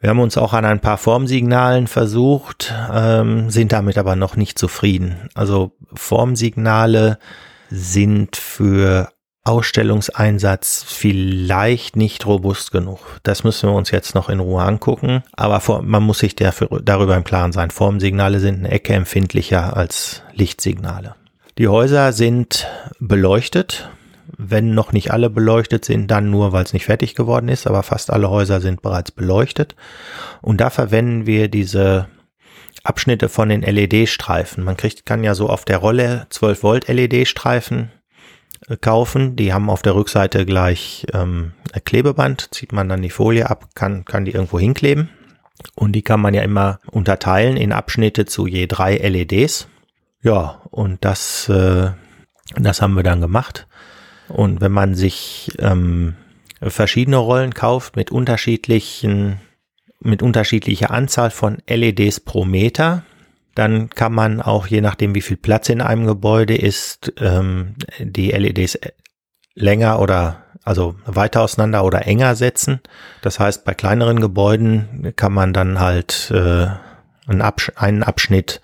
Wir 0.00 0.10
haben 0.10 0.20
uns 0.20 0.36
auch 0.36 0.52
an 0.52 0.66
ein 0.66 0.80
paar 0.80 0.98
Formsignalen 0.98 1.86
versucht, 1.86 2.74
ähm, 2.92 3.48
sind 3.48 3.72
damit 3.72 3.96
aber 3.96 4.14
noch 4.14 4.36
nicht 4.36 4.58
zufrieden. 4.58 5.30
Also 5.34 5.72
Formsignale 5.94 7.18
sind 7.70 8.36
für 8.36 9.08
Ausstellungseinsatz 9.44 10.86
vielleicht 10.88 11.96
nicht 11.96 12.24
robust 12.24 12.72
genug. 12.72 13.20
Das 13.24 13.44
müssen 13.44 13.68
wir 13.68 13.76
uns 13.76 13.90
jetzt 13.90 14.14
noch 14.14 14.30
in 14.30 14.40
Ruhe 14.40 14.62
angucken. 14.62 15.22
Aber 15.34 15.60
vor, 15.60 15.82
man 15.82 16.02
muss 16.02 16.20
sich 16.20 16.34
dafür, 16.34 16.80
darüber 16.82 17.14
im 17.14 17.24
Klaren 17.24 17.52
sein. 17.52 17.70
Formsignale 17.70 18.40
sind 18.40 18.60
eine 18.60 18.70
Ecke 18.70 18.94
empfindlicher 18.94 19.76
als 19.76 20.22
Lichtsignale. 20.32 21.14
Die 21.58 21.68
Häuser 21.68 22.14
sind 22.14 22.66
beleuchtet. 22.98 23.90
Wenn 24.36 24.74
noch 24.74 24.92
nicht 24.92 25.12
alle 25.12 25.28
beleuchtet 25.28 25.84
sind, 25.84 26.10
dann 26.10 26.30
nur, 26.30 26.52
weil 26.52 26.64
es 26.64 26.72
nicht 26.72 26.86
fertig 26.86 27.14
geworden 27.14 27.48
ist. 27.48 27.66
Aber 27.66 27.82
fast 27.82 28.10
alle 28.10 28.30
Häuser 28.30 28.62
sind 28.62 28.80
bereits 28.80 29.10
beleuchtet. 29.10 29.76
Und 30.40 30.62
da 30.62 30.70
verwenden 30.70 31.26
wir 31.26 31.48
diese 31.48 32.08
Abschnitte 32.82 33.28
von 33.28 33.50
den 33.50 33.60
LED-Streifen. 33.60 34.64
Man 34.64 34.78
kriegt, 34.78 35.04
kann 35.04 35.22
ja 35.22 35.34
so 35.34 35.50
auf 35.50 35.66
der 35.66 35.78
Rolle 35.78 36.26
12 36.30 36.62
Volt 36.62 36.88
LED-Streifen 36.88 37.90
kaufen. 38.80 39.36
Die 39.36 39.52
haben 39.52 39.70
auf 39.70 39.82
der 39.82 39.94
Rückseite 39.94 40.46
gleich 40.46 41.06
ähm, 41.12 41.52
Klebeband, 41.84 42.48
zieht 42.54 42.72
man 42.72 42.88
dann 42.88 43.02
die 43.02 43.10
Folie 43.10 43.50
ab, 43.50 43.68
kann, 43.74 44.04
kann 44.04 44.24
die 44.24 44.32
irgendwo 44.32 44.58
hinkleben. 44.58 45.10
Und 45.74 45.92
die 45.92 46.02
kann 46.02 46.20
man 46.20 46.34
ja 46.34 46.42
immer 46.42 46.80
unterteilen 46.90 47.56
in 47.56 47.72
Abschnitte 47.72 48.26
zu 48.26 48.46
je 48.46 48.66
drei 48.66 48.96
LEDs. 48.96 49.68
Ja, 50.22 50.62
und 50.70 51.04
das, 51.04 51.48
äh, 51.48 51.90
das 52.56 52.82
haben 52.82 52.94
wir 52.94 53.02
dann 53.02 53.20
gemacht. 53.20 53.66
Und 54.28 54.60
wenn 54.60 54.72
man 54.72 54.94
sich 54.94 55.52
ähm, 55.58 56.16
verschiedene 56.60 57.18
Rollen 57.18 57.54
kauft 57.54 57.96
mit 57.96 58.10
unterschiedlichen, 58.10 59.40
mit 60.00 60.22
unterschiedlicher 60.22 60.90
Anzahl 60.90 61.30
von 61.30 61.58
LEDs 61.68 62.20
pro 62.20 62.44
Meter, 62.44 63.04
dann 63.54 63.90
kann 63.90 64.12
man 64.12 64.40
auch, 64.42 64.66
je 64.66 64.80
nachdem 64.80 65.14
wie 65.14 65.20
viel 65.20 65.36
Platz 65.36 65.68
in 65.68 65.80
einem 65.80 66.06
Gebäude 66.06 66.56
ist, 66.56 67.12
ähm, 67.20 67.74
die 67.98 68.30
LEDs 68.30 68.78
länger 69.54 70.00
oder 70.00 70.44
also 70.64 70.96
weiter 71.04 71.42
auseinander 71.42 71.84
oder 71.84 72.06
enger 72.06 72.34
setzen. 72.36 72.80
Das 73.22 73.38
heißt, 73.38 73.64
bei 73.64 73.74
kleineren 73.74 74.20
Gebäuden 74.20 75.12
kann 75.14 75.32
man 75.32 75.52
dann 75.52 75.78
halt 75.78 76.30
äh, 76.34 76.68
einen, 77.26 77.42
Absch 77.42 77.70
einen 77.76 78.02
Abschnitt 78.02 78.60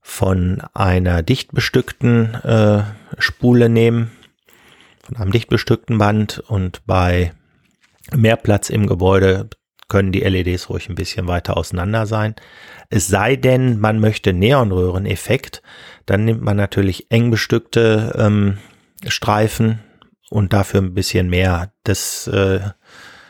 von 0.00 0.62
einer 0.72 1.22
dicht 1.22 1.52
bestückten 1.52 2.34
äh, 2.44 2.84
Spule 3.18 3.68
nehmen, 3.68 4.12
von 5.02 5.16
einem 5.16 5.32
dicht 5.32 5.48
bestückten 5.48 5.98
Band 5.98 6.38
und 6.38 6.86
bei 6.86 7.32
mehr 8.14 8.36
Platz 8.36 8.70
im 8.70 8.86
Gebäude 8.86 9.50
können 9.88 10.12
die 10.12 10.20
LEDs 10.20 10.68
ruhig 10.68 10.88
ein 10.88 10.94
bisschen 10.94 11.28
weiter 11.28 11.56
auseinander 11.56 12.06
sein. 12.06 12.34
Es 12.90 13.08
sei 13.08 13.36
denn, 13.36 13.78
man 13.78 14.00
möchte 14.00 14.32
Neonröhreneffekt, 14.32 15.62
dann 16.06 16.24
nimmt 16.24 16.42
man 16.42 16.56
natürlich 16.56 17.10
eng 17.10 17.30
bestückte 17.30 18.14
ähm, 18.18 18.58
Streifen 19.06 19.80
und 20.30 20.52
dafür 20.52 20.80
ein 20.80 20.94
bisschen 20.94 21.28
mehr. 21.28 21.72
Das, 21.84 22.26
äh, 22.28 22.60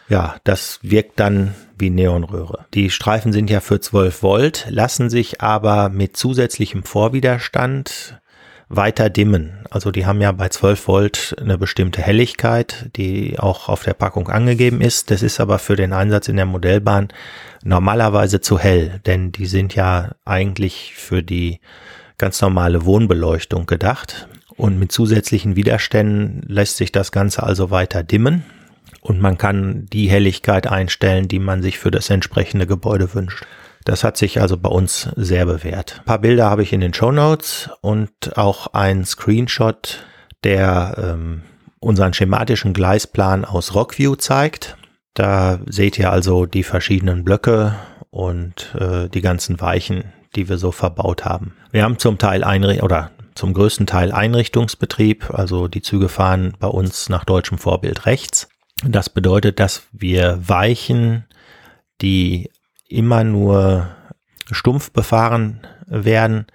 ja, 0.08 0.36
das 0.44 0.78
wirkt 0.82 1.20
dann 1.20 1.54
wie 1.78 1.90
Neonröhre. 1.90 2.66
Die 2.72 2.90
Streifen 2.90 3.32
sind 3.32 3.50
ja 3.50 3.60
für 3.60 3.80
12 3.80 4.22
Volt, 4.22 4.66
lassen 4.70 5.10
sich 5.10 5.40
aber 5.40 5.88
mit 5.90 6.16
zusätzlichem 6.16 6.84
Vorwiderstand 6.84 8.18
weiter 8.68 9.10
dimmen. 9.10 9.52
Also 9.70 9.90
die 9.90 10.06
haben 10.06 10.20
ja 10.20 10.32
bei 10.32 10.48
12 10.48 10.88
Volt 10.88 11.36
eine 11.40 11.58
bestimmte 11.58 12.02
Helligkeit, 12.02 12.90
die 12.96 13.38
auch 13.38 13.68
auf 13.68 13.84
der 13.84 13.94
Packung 13.94 14.28
angegeben 14.28 14.80
ist. 14.80 15.10
Das 15.10 15.22
ist 15.22 15.40
aber 15.40 15.58
für 15.58 15.76
den 15.76 15.92
Einsatz 15.92 16.28
in 16.28 16.36
der 16.36 16.46
Modellbahn 16.46 17.08
normalerweise 17.62 18.40
zu 18.40 18.58
hell, 18.58 19.00
denn 19.06 19.32
die 19.32 19.46
sind 19.46 19.74
ja 19.74 20.12
eigentlich 20.24 20.94
für 20.96 21.22
die 21.22 21.60
ganz 22.18 22.40
normale 22.40 22.84
Wohnbeleuchtung 22.84 23.66
gedacht. 23.66 24.28
Und 24.56 24.78
mit 24.78 24.90
zusätzlichen 24.90 25.54
Widerständen 25.54 26.42
lässt 26.46 26.78
sich 26.78 26.90
das 26.90 27.12
Ganze 27.12 27.42
also 27.42 27.70
weiter 27.70 28.02
dimmen 28.02 28.44
und 29.06 29.20
man 29.20 29.38
kann 29.38 29.86
die 29.92 30.08
Helligkeit 30.08 30.66
einstellen, 30.66 31.28
die 31.28 31.38
man 31.38 31.62
sich 31.62 31.78
für 31.78 31.92
das 31.92 32.10
entsprechende 32.10 32.66
Gebäude 32.66 33.14
wünscht. 33.14 33.44
Das 33.86 34.02
hat 34.02 34.16
sich 34.16 34.40
also 34.40 34.56
bei 34.56 34.68
uns 34.68 35.08
sehr 35.14 35.46
bewährt. 35.46 36.00
Ein 36.00 36.04
paar 36.04 36.18
Bilder 36.18 36.50
habe 36.50 36.64
ich 36.64 36.72
in 36.72 36.80
den 36.80 36.92
Show 36.92 37.12
Notes 37.12 37.70
und 37.82 38.36
auch 38.36 38.66
ein 38.74 39.04
Screenshot, 39.04 40.04
der 40.42 40.96
ähm, 40.98 41.42
unseren 41.78 42.12
schematischen 42.12 42.72
Gleisplan 42.72 43.44
aus 43.44 43.76
Rockview 43.76 44.16
zeigt. 44.16 44.76
Da 45.14 45.60
seht 45.66 46.00
ihr 46.00 46.10
also 46.10 46.46
die 46.46 46.64
verschiedenen 46.64 47.22
Blöcke 47.22 47.76
und 48.10 48.74
äh, 48.76 49.08
die 49.08 49.20
ganzen 49.20 49.60
Weichen, 49.60 50.12
die 50.34 50.48
wir 50.48 50.58
so 50.58 50.72
verbaut 50.72 51.24
haben. 51.24 51.54
Wir 51.70 51.84
haben 51.84 52.00
zum 52.00 52.18
Teil 52.18 52.42
Einricht 52.42 52.82
oder 52.82 53.12
zum 53.36 53.54
größten 53.54 53.86
Teil 53.86 54.10
Einrichtungsbetrieb, 54.10 55.30
also 55.32 55.68
die 55.68 55.82
Züge 55.82 56.08
fahren 56.08 56.54
bei 56.58 56.66
uns 56.66 57.08
nach 57.08 57.24
deutschem 57.24 57.58
Vorbild 57.58 58.04
rechts. 58.04 58.48
Das 58.84 59.10
bedeutet, 59.10 59.60
dass 59.60 59.84
wir 59.92 60.40
Weichen, 60.42 61.24
die 62.02 62.50
immer 62.88 63.24
nur 63.24 63.88
stumpf 64.50 64.90
befahren 64.92 65.60
werden, 65.86 66.46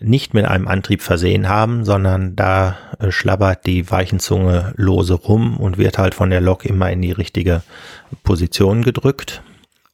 nicht 0.00 0.32
mit 0.32 0.46
einem 0.46 0.66
Antrieb 0.66 1.02
versehen 1.02 1.48
haben, 1.48 1.84
sondern 1.84 2.34
da 2.34 2.76
äh, 2.98 3.10
schlabbert 3.10 3.66
die 3.66 3.90
Weichenzunge 3.90 4.72
lose 4.76 5.14
rum 5.14 5.58
und 5.58 5.78
wird 5.78 5.98
halt 5.98 6.14
von 6.14 6.30
der 6.30 6.40
Lok 6.40 6.64
immer 6.64 6.90
in 6.90 7.02
die 7.02 7.12
richtige 7.12 7.62
Position 8.22 8.82
gedrückt. 8.82 9.42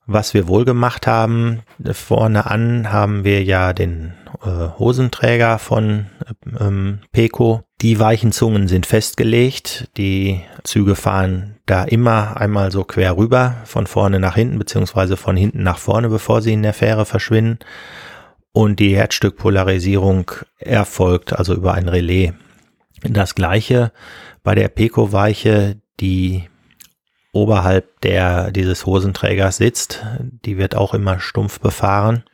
Was 0.06 0.34
wir 0.34 0.46
wohl 0.46 0.64
gemacht 0.64 1.08
haben, 1.08 1.62
vorne 1.90 2.48
an 2.48 2.92
haben 2.92 3.24
wir 3.24 3.42
ja 3.42 3.72
den 3.72 4.14
äh, 4.44 4.68
Hosenträger 4.78 5.58
von 5.58 6.06
ähm, 6.60 7.00
Peco. 7.10 7.64
Die 7.80 7.98
weichen 7.98 8.30
Zungen 8.30 8.68
sind 8.68 8.86
festgelegt. 8.86 9.88
Die 9.96 10.42
Züge 10.62 10.94
fahren 10.94 11.55
da 11.66 11.84
immer 11.84 12.36
einmal 12.36 12.70
so 12.70 12.84
quer 12.84 13.16
rüber, 13.16 13.56
von 13.64 13.86
vorne 13.86 14.20
nach 14.20 14.36
hinten, 14.36 14.58
beziehungsweise 14.58 15.16
von 15.16 15.36
hinten 15.36 15.62
nach 15.62 15.78
vorne, 15.78 16.08
bevor 16.08 16.40
sie 16.40 16.52
in 16.52 16.62
der 16.62 16.72
Fähre 16.72 17.04
verschwinden. 17.04 17.58
Und 18.52 18.80
die 18.80 18.96
Herzstückpolarisierung 18.96 20.30
erfolgt 20.58 21.32
also 21.34 21.54
über 21.54 21.74
ein 21.74 21.88
Relais. 21.88 22.32
Das 23.02 23.34
gleiche 23.34 23.92
bei 24.42 24.54
der 24.54 24.68
Peco-Weiche, 24.68 25.76
die 26.00 26.44
oberhalb 27.32 28.00
der, 28.00 28.50
dieses 28.50 28.86
Hosenträgers 28.86 29.58
sitzt. 29.58 30.04
Die 30.44 30.56
wird 30.56 30.74
auch 30.74 30.94
immer 30.94 31.20
stumpf 31.20 31.60
befahren 31.60 32.24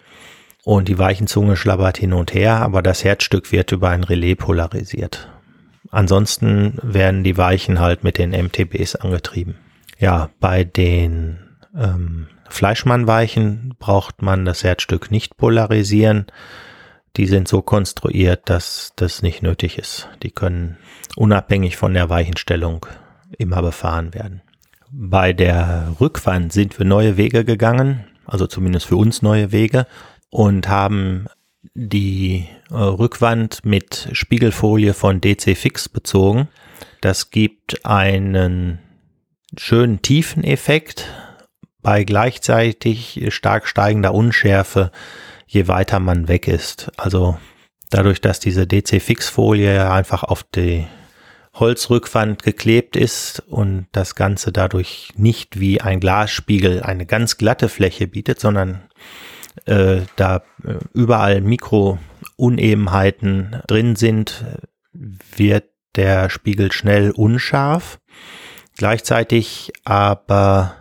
und 0.65 0.89
die 0.89 0.99
Weichenzunge 0.99 1.57
schlabbert 1.57 1.99
hin 1.99 2.13
und 2.13 2.35
her, 2.35 2.61
aber 2.61 2.83
das 2.83 3.03
Herzstück 3.03 3.51
wird 3.51 3.73
über 3.73 3.89
ein 3.89 4.05
Relais 4.05 4.37
polarisiert. 4.37 5.29
Ansonsten 5.93 6.79
werden 6.83 7.23
die 7.23 7.37
Weichen 7.37 7.79
halt 7.79 8.03
mit 8.03 8.17
den 8.17 8.31
MTBs 8.31 8.97
angetrieben. 8.97 9.57
Ja, 9.99 10.31
bei 10.41 10.65
den 10.65 11.39
ähm, 11.77 12.29
Fleischmannweichen 12.49 13.75
braucht 13.79 14.23
man 14.23 14.47
das 14.47 14.65
Herzstück 14.65 15.11
nicht 15.11 15.37
polarisieren. 15.37 16.27
Die 17.19 17.27
sind 17.27 17.47
so 17.47 17.61
konstruiert, 17.61 18.49
dass 18.49 18.95
das 18.97 19.21
nicht 19.21 19.43
nötig 19.43 19.79
ist. 19.79 20.09
Die 20.23 20.31
können 20.31 20.79
unabhängig 21.15 21.77
von 21.77 21.93
der 21.93 22.09
Weichenstellung 22.09 22.87
immer 23.37 23.61
befahren 23.61 24.15
werden. 24.15 24.41
Bei 24.91 25.35
der 25.35 25.95
Rückwand 26.01 26.55
sind 26.55 26.79
wir 26.79 26.87
neue 26.87 27.19
Wege 27.19 27.45
gegangen, 27.45 28.07
also 28.25 28.47
zumindest 28.47 28.87
für 28.87 28.97
uns 28.97 29.21
neue 29.21 29.53
Wege 29.53 29.87
und 30.31 30.69
haben 30.69 31.27
die 31.75 32.47
äh, 32.71 32.75
Rückwand 32.75 33.65
mit 33.65 34.09
Spiegelfolie 34.13 34.95
von 34.95 35.21
DC 35.21 35.57
Fix 35.57 35.89
bezogen. 35.89 36.49
Das 37.01 37.31
gibt 37.31 37.85
einen 37.85 38.79
schönen 39.57 40.03
Tiefeneffekt 40.03 41.09
bei 41.83 42.05
gleichzeitig 42.05 43.27
stark 43.29 43.67
steigender 43.67 44.15
Unschärfe, 44.15 44.93
je 45.47 45.69
weiter 45.69 46.01
man 46.01 46.29
weg 46.29 46.49
ist. 46.49 46.91
Also 46.97 47.39
dadurch, 47.91 48.21
dass 48.21 48.41
diese 48.41 48.67
DC 48.67 49.03
Fix 49.03 49.29
Folie 49.29 49.91
einfach 49.91 50.23
auf 50.23 50.45
die 50.45 50.87
Holzrückwand 51.55 52.43
geklebt 52.43 52.97
ist 52.97 53.41
und 53.41 53.87
das 53.93 54.15
Ganze 54.15 54.53
dadurch 54.53 55.11
nicht 55.17 55.61
wie 55.61 55.81
ein 55.81 56.01
Glasspiegel 56.01 56.83
eine 56.83 57.05
ganz 57.05 57.37
glatte 57.37 57.69
Fläche 57.69 58.07
bietet, 58.07 58.41
sondern 58.41 58.83
äh, 59.67 60.03
da 60.17 60.43
äh, 60.65 60.79
überall 60.93 61.41
Mikrounebenheiten 61.41 63.63
drin 63.67 63.97
sind, 63.97 64.45
wird 64.93 65.65
der 65.95 66.31
Spiegel 66.31 66.73
schnell 66.73 67.11
unscharf. 67.11 68.01
Gleichzeitig 68.77 69.73
aber 69.85 70.75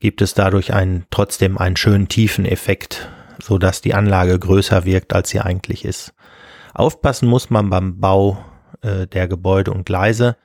gibt 0.00 0.22
es 0.22 0.34
dadurch 0.34 0.72
einen, 0.72 1.06
trotzdem 1.10 1.58
einen 1.58 1.76
schönen 1.76 2.08
tiefen 2.08 2.44
Effekt, 2.44 3.08
so 3.42 3.58
dass 3.58 3.80
die 3.80 3.94
Anlage 3.94 4.38
größer 4.38 4.84
wirkt, 4.84 5.14
als 5.14 5.30
sie 5.30 5.40
eigentlich 5.40 5.84
ist. 5.84 6.12
Aufpassen 6.74 7.28
muss 7.28 7.48
man 7.48 7.70
beim 7.70 8.00
Bau 8.00 8.44
äh, 8.82 9.06
der 9.06 9.28
Gebäude 9.28 9.72
und 9.72 9.86
Gleise. 9.86 10.36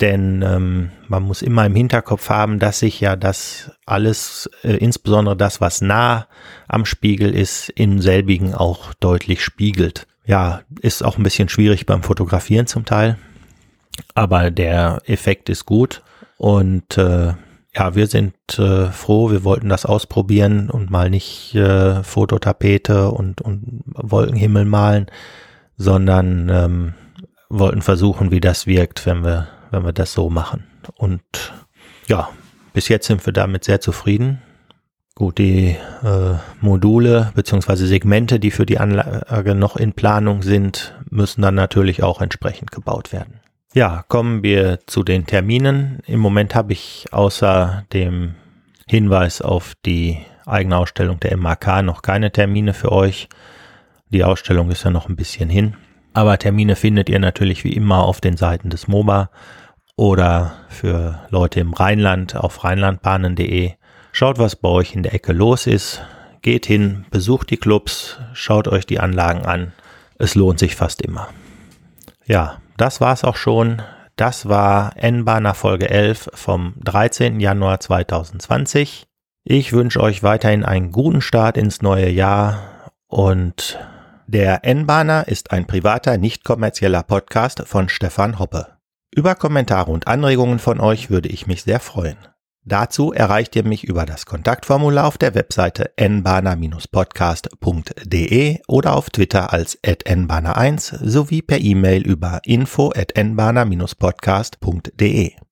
Denn 0.00 0.42
ähm, 0.42 0.90
man 1.08 1.22
muss 1.22 1.40
immer 1.40 1.64
im 1.64 1.74
Hinterkopf 1.74 2.28
haben, 2.28 2.58
dass 2.58 2.80
sich 2.80 3.00
ja 3.00 3.16
das 3.16 3.70
alles, 3.86 4.50
äh, 4.62 4.76
insbesondere 4.76 5.36
das, 5.36 5.60
was 5.60 5.80
nah 5.80 6.26
am 6.68 6.84
Spiegel 6.84 7.34
ist, 7.34 7.70
im 7.70 8.00
selbigen 8.00 8.54
auch 8.54 8.92
deutlich 8.94 9.42
spiegelt. 9.42 10.06
Ja, 10.26 10.60
ist 10.80 11.02
auch 11.02 11.16
ein 11.16 11.22
bisschen 11.22 11.48
schwierig 11.48 11.86
beim 11.86 12.02
Fotografieren 12.02 12.66
zum 12.66 12.84
Teil, 12.84 13.16
aber 14.14 14.50
der 14.50 15.00
Effekt 15.06 15.48
ist 15.48 15.64
gut 15.64 16.02
und 16.36 16.98
äh, 16.98 17.32
ja, 17.76 17.94
wir 17.94 18.06
sind 18.06 18.34
äh, 18.58 18.86
froh, 18.86 19.30
wir 19.30 19.44
wollten 19.44 19.68
das 19.68 19.84
ausprobieren 19.84 20.70
und 20.70 20.90
mal 20.90 21.10
nicht 21.10 21.54
äh, 21.54 22.02
Fototapete 22.02 23.10
und, 23.10 23.42
und 23.42 23.82
Wolkenhimmel 23.86 24.64
malen, 24.64 25.06
sondern 25.76 26.48
ähm, 26.48 26.94
wollten 27.50 27.82
versuchen, 27.82 28.30
wie 28.30 28.40
das 28.40 28.66
wirkt, 28.66 29.04
wenn 29.04 29.24
wir, 29.24 29.48
wenn 29.70 29.84
wir 29.84 29.92
das 29.92 30.12
so 30.12 30.30
machen. 30.30 30.64
Und 30.96 31.22
ja, 32.06 32.28
bis 32.72 32.88
jetzt 32.88 33.06
sind 33.06 33.24
wir 33.24 33.32
damit 33.32 33.64
sehr 33.64 33.80
zufrieden. 33.80 34.42
Gut, 35.14 35.38
die 35.38 35.76
äh, 36.04 36.34
Module 36.60 37.32
beziehungsweise 37.34 37.86
Segmente, 37.86 38.38
die 38.38 38.50
für 38.50 38.66
die 38.66 38.78
Anlage 38.78 39.54
noch 39.54 39.76
in 39.76 39.94
Planung 39.94 40.42
sind, 40.42 40.94
müssen 41.08 41.40
dann 41.40 41.54
natürlich 41.54 42.02
auch 42.02 42.20
entsprechend 42.20 42.70
gebaut 42.70 43.12
werden. 43.12 43.40
Ja, 43.72 44.04
kommen 44.08 44.42
wir 44.42 44.80
zu 44.86 45.02
den 45.02 45.26
Terminen. 45.26 46.00
Im 46.06 46.20
Moment 46.20 46.54
habe 46.54 46.72
ich 46.72 47.06
außer 47.12 47.84
dem 47.92 48.34
Hinweis 48.86 49.40
auf 49.40 49.72
die 49.86 50.18
eigene 50.44 50.76
Ausstellung 50.76 51.18
der 51.20 51.36
MAK 51.36 51.82
noch 51.82 52.02
keine 52.02 52.30
Termine 52.30 52.74
für 52.74 52.92
euch. 52.92 53.28
Die 54.10 54.22
Ausstellung 54.22 54.70
ist 54.70 54.84
ja 54.84 54.90
noch 54.90 55.08
ein 55.08 55.16
bisschen 55.16 55.48
hin. 55.48 55.76
Aber 56.16 56.38
Termine 56.38 56.76
findet 56.76 57.10
ihr 57.10 57.18
natürlich 57.18 57.62
wie 57.62 57.74
immer 57.74 58.04
auf 58.04 58.22
den 58.22 58.38
Seiten 58.38 58.70
des 58.70 58.88
MOBA 58.88 59.28
oder 59.96 60.54
für 60.70 61.20
Leute 61.28 61.60
im 61.60 61.74
Rheinland 61.74 62.34
auf 62.34 62.64
rheinlandbahnen.de. 62.64 63.72
Schaut, 64.12 64.38
was 64.38 64.56
bei 64.56 64.70
euch 64.70 64.94
in 64.94 65.02
der 65.02 65.12
Ecke 65.12 65.34
los 65.34 65.66
ist. 65.66 66.02
Geht 66.40 66.64
hin, 66.64 67.04
besucht 67.10 67.50
die 67.50 67.58
Clubs, 67.58 68.18
schaut 68.32 68.66
euch 68.66 68.86
die 68.86 68.98
Anlagen 68.98 69.44
an. 69.44 69.72
Es 70.18 70.34
lohnt 70.34 70.58
sich 70.58 70.74
fast 70.74 71.02
immer. 71.02 71.28
Ja, 72.24 72.62
das 72.78 73.02
war's 73.02 73.22
auch 73.22 73.36
schon. 73.36 73.82
Das 74.16 74.48
war 74.48 74.96
N-Bahner 74.96 75.52
Folge 75.52 75.90
11 75.90 76.30
vom 76.32 76.76
13. 76.82 77.40
Januar 77.40 77.78
2020. 77.78 79.06
Ich 79.44 79.74
wünsche 79.74 80.00
euch 80.00 80.22
weiterhin 80.22 80.64
einen 80.64 80.92
guten 80.92 81.20
Start 81.20 81.58
ins 81.58 81.82
neue 81.82 82.08
Jahr 82.08 82.62
und 83.06 83.78
der 84.26 84.64
N-Bahner 84.64 85.28
ist 85.28 85.52
ein 85.52 85.66
privater, 85.66 86.18
nicht 86.18 86.44
kommerzieller 86.44 87.02
Podcast 87.02 87.62
von 87.66 87.88
Stefan 87.88 88.38
Hoppe. 88.38 88.76
Über 89.14 89.34
Kommentare 89.34 89.90
und 89.90 90.08
Anregungen 90.08 90.58
von 90.58 90.80
euch 90.80 91.10
würde 91.10 91.28
ich 91.28 91.46
mich 91.46 91.62
sehr 91.62 91.80
freuen. 91.80 92.16
Dazu 92.68 93.12
erreicht 93.12 93.54
ihr 93.54 93.64
mich 93.64 93.84
über 93.84 94.06
das 94.06 94.26
Kontaktformular 94.26 95.06
auf 95.06 95.18
der 95.18 95.36
Webseite 95.36 95.92
nbahner-podcast.de 95.96 98.58
oder 98.66 98.96
auf 98.96 99.08
Twitter 99.10 99.52
als 99.52 99.80
nbahner1 99.84 101.08
sowie 101.08 101.42
per 101.42 101.60
E-Mail 101.60 102.02
über 102.02 102.40
info 102.44 102.92
at 102.96 103.12
nbahner-podcast.de. 103.16 105.45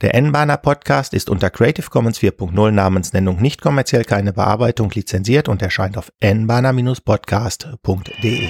Der 0.00 0.16
N-Bahner 0.16 0.56
Podcast 0.56 1.14
ist 1.14 1.30
unter 1.30 1.50
Creative 1.50 1.88
Commons 1.88 2.18
4.0 2.18 2.72
Namensnennung 2.72 3.40
nicht 3.40 3.62
kommerziell 3.62 4.04
keine 4.04 4.32
Bearbeitung 4.32 4.90
lizenziert 4.90 5.48
und 5.48 5.62
erscheint 5.62 5.96
auf 5.96 6.10
nbahner-podcast.de. 6.20 8.48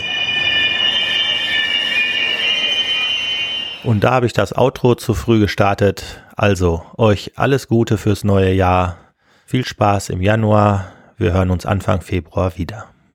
Und 3.85 4.04
da 4.04 4.12
habe 4.12 4.24
ich 4.24 4.33
das 4.33 4.57
Outro 4.57 4.94
zu 4.94 5.12
früh 5.12 5.40
gestartet. 5.40 6.24
Also 6.35 6.83
euch 6.96 7.33
alles 7.37 7.68
Gute 7.68 7.98
fürs 7.98 8.24
neue 8.24 8.54
Jahr. 8.54 8.96
Viel 9.44 9.66
Spaß 9.66 10.09
im 10.09 10.22
Januar. 10.22 10.87
Wir 11.18 11.35
hören 11.35 11.50
uns 11.50 11.66
Anfang 11.66 12.00
Februar 12.00 12.57
wieder. 12.57 12.93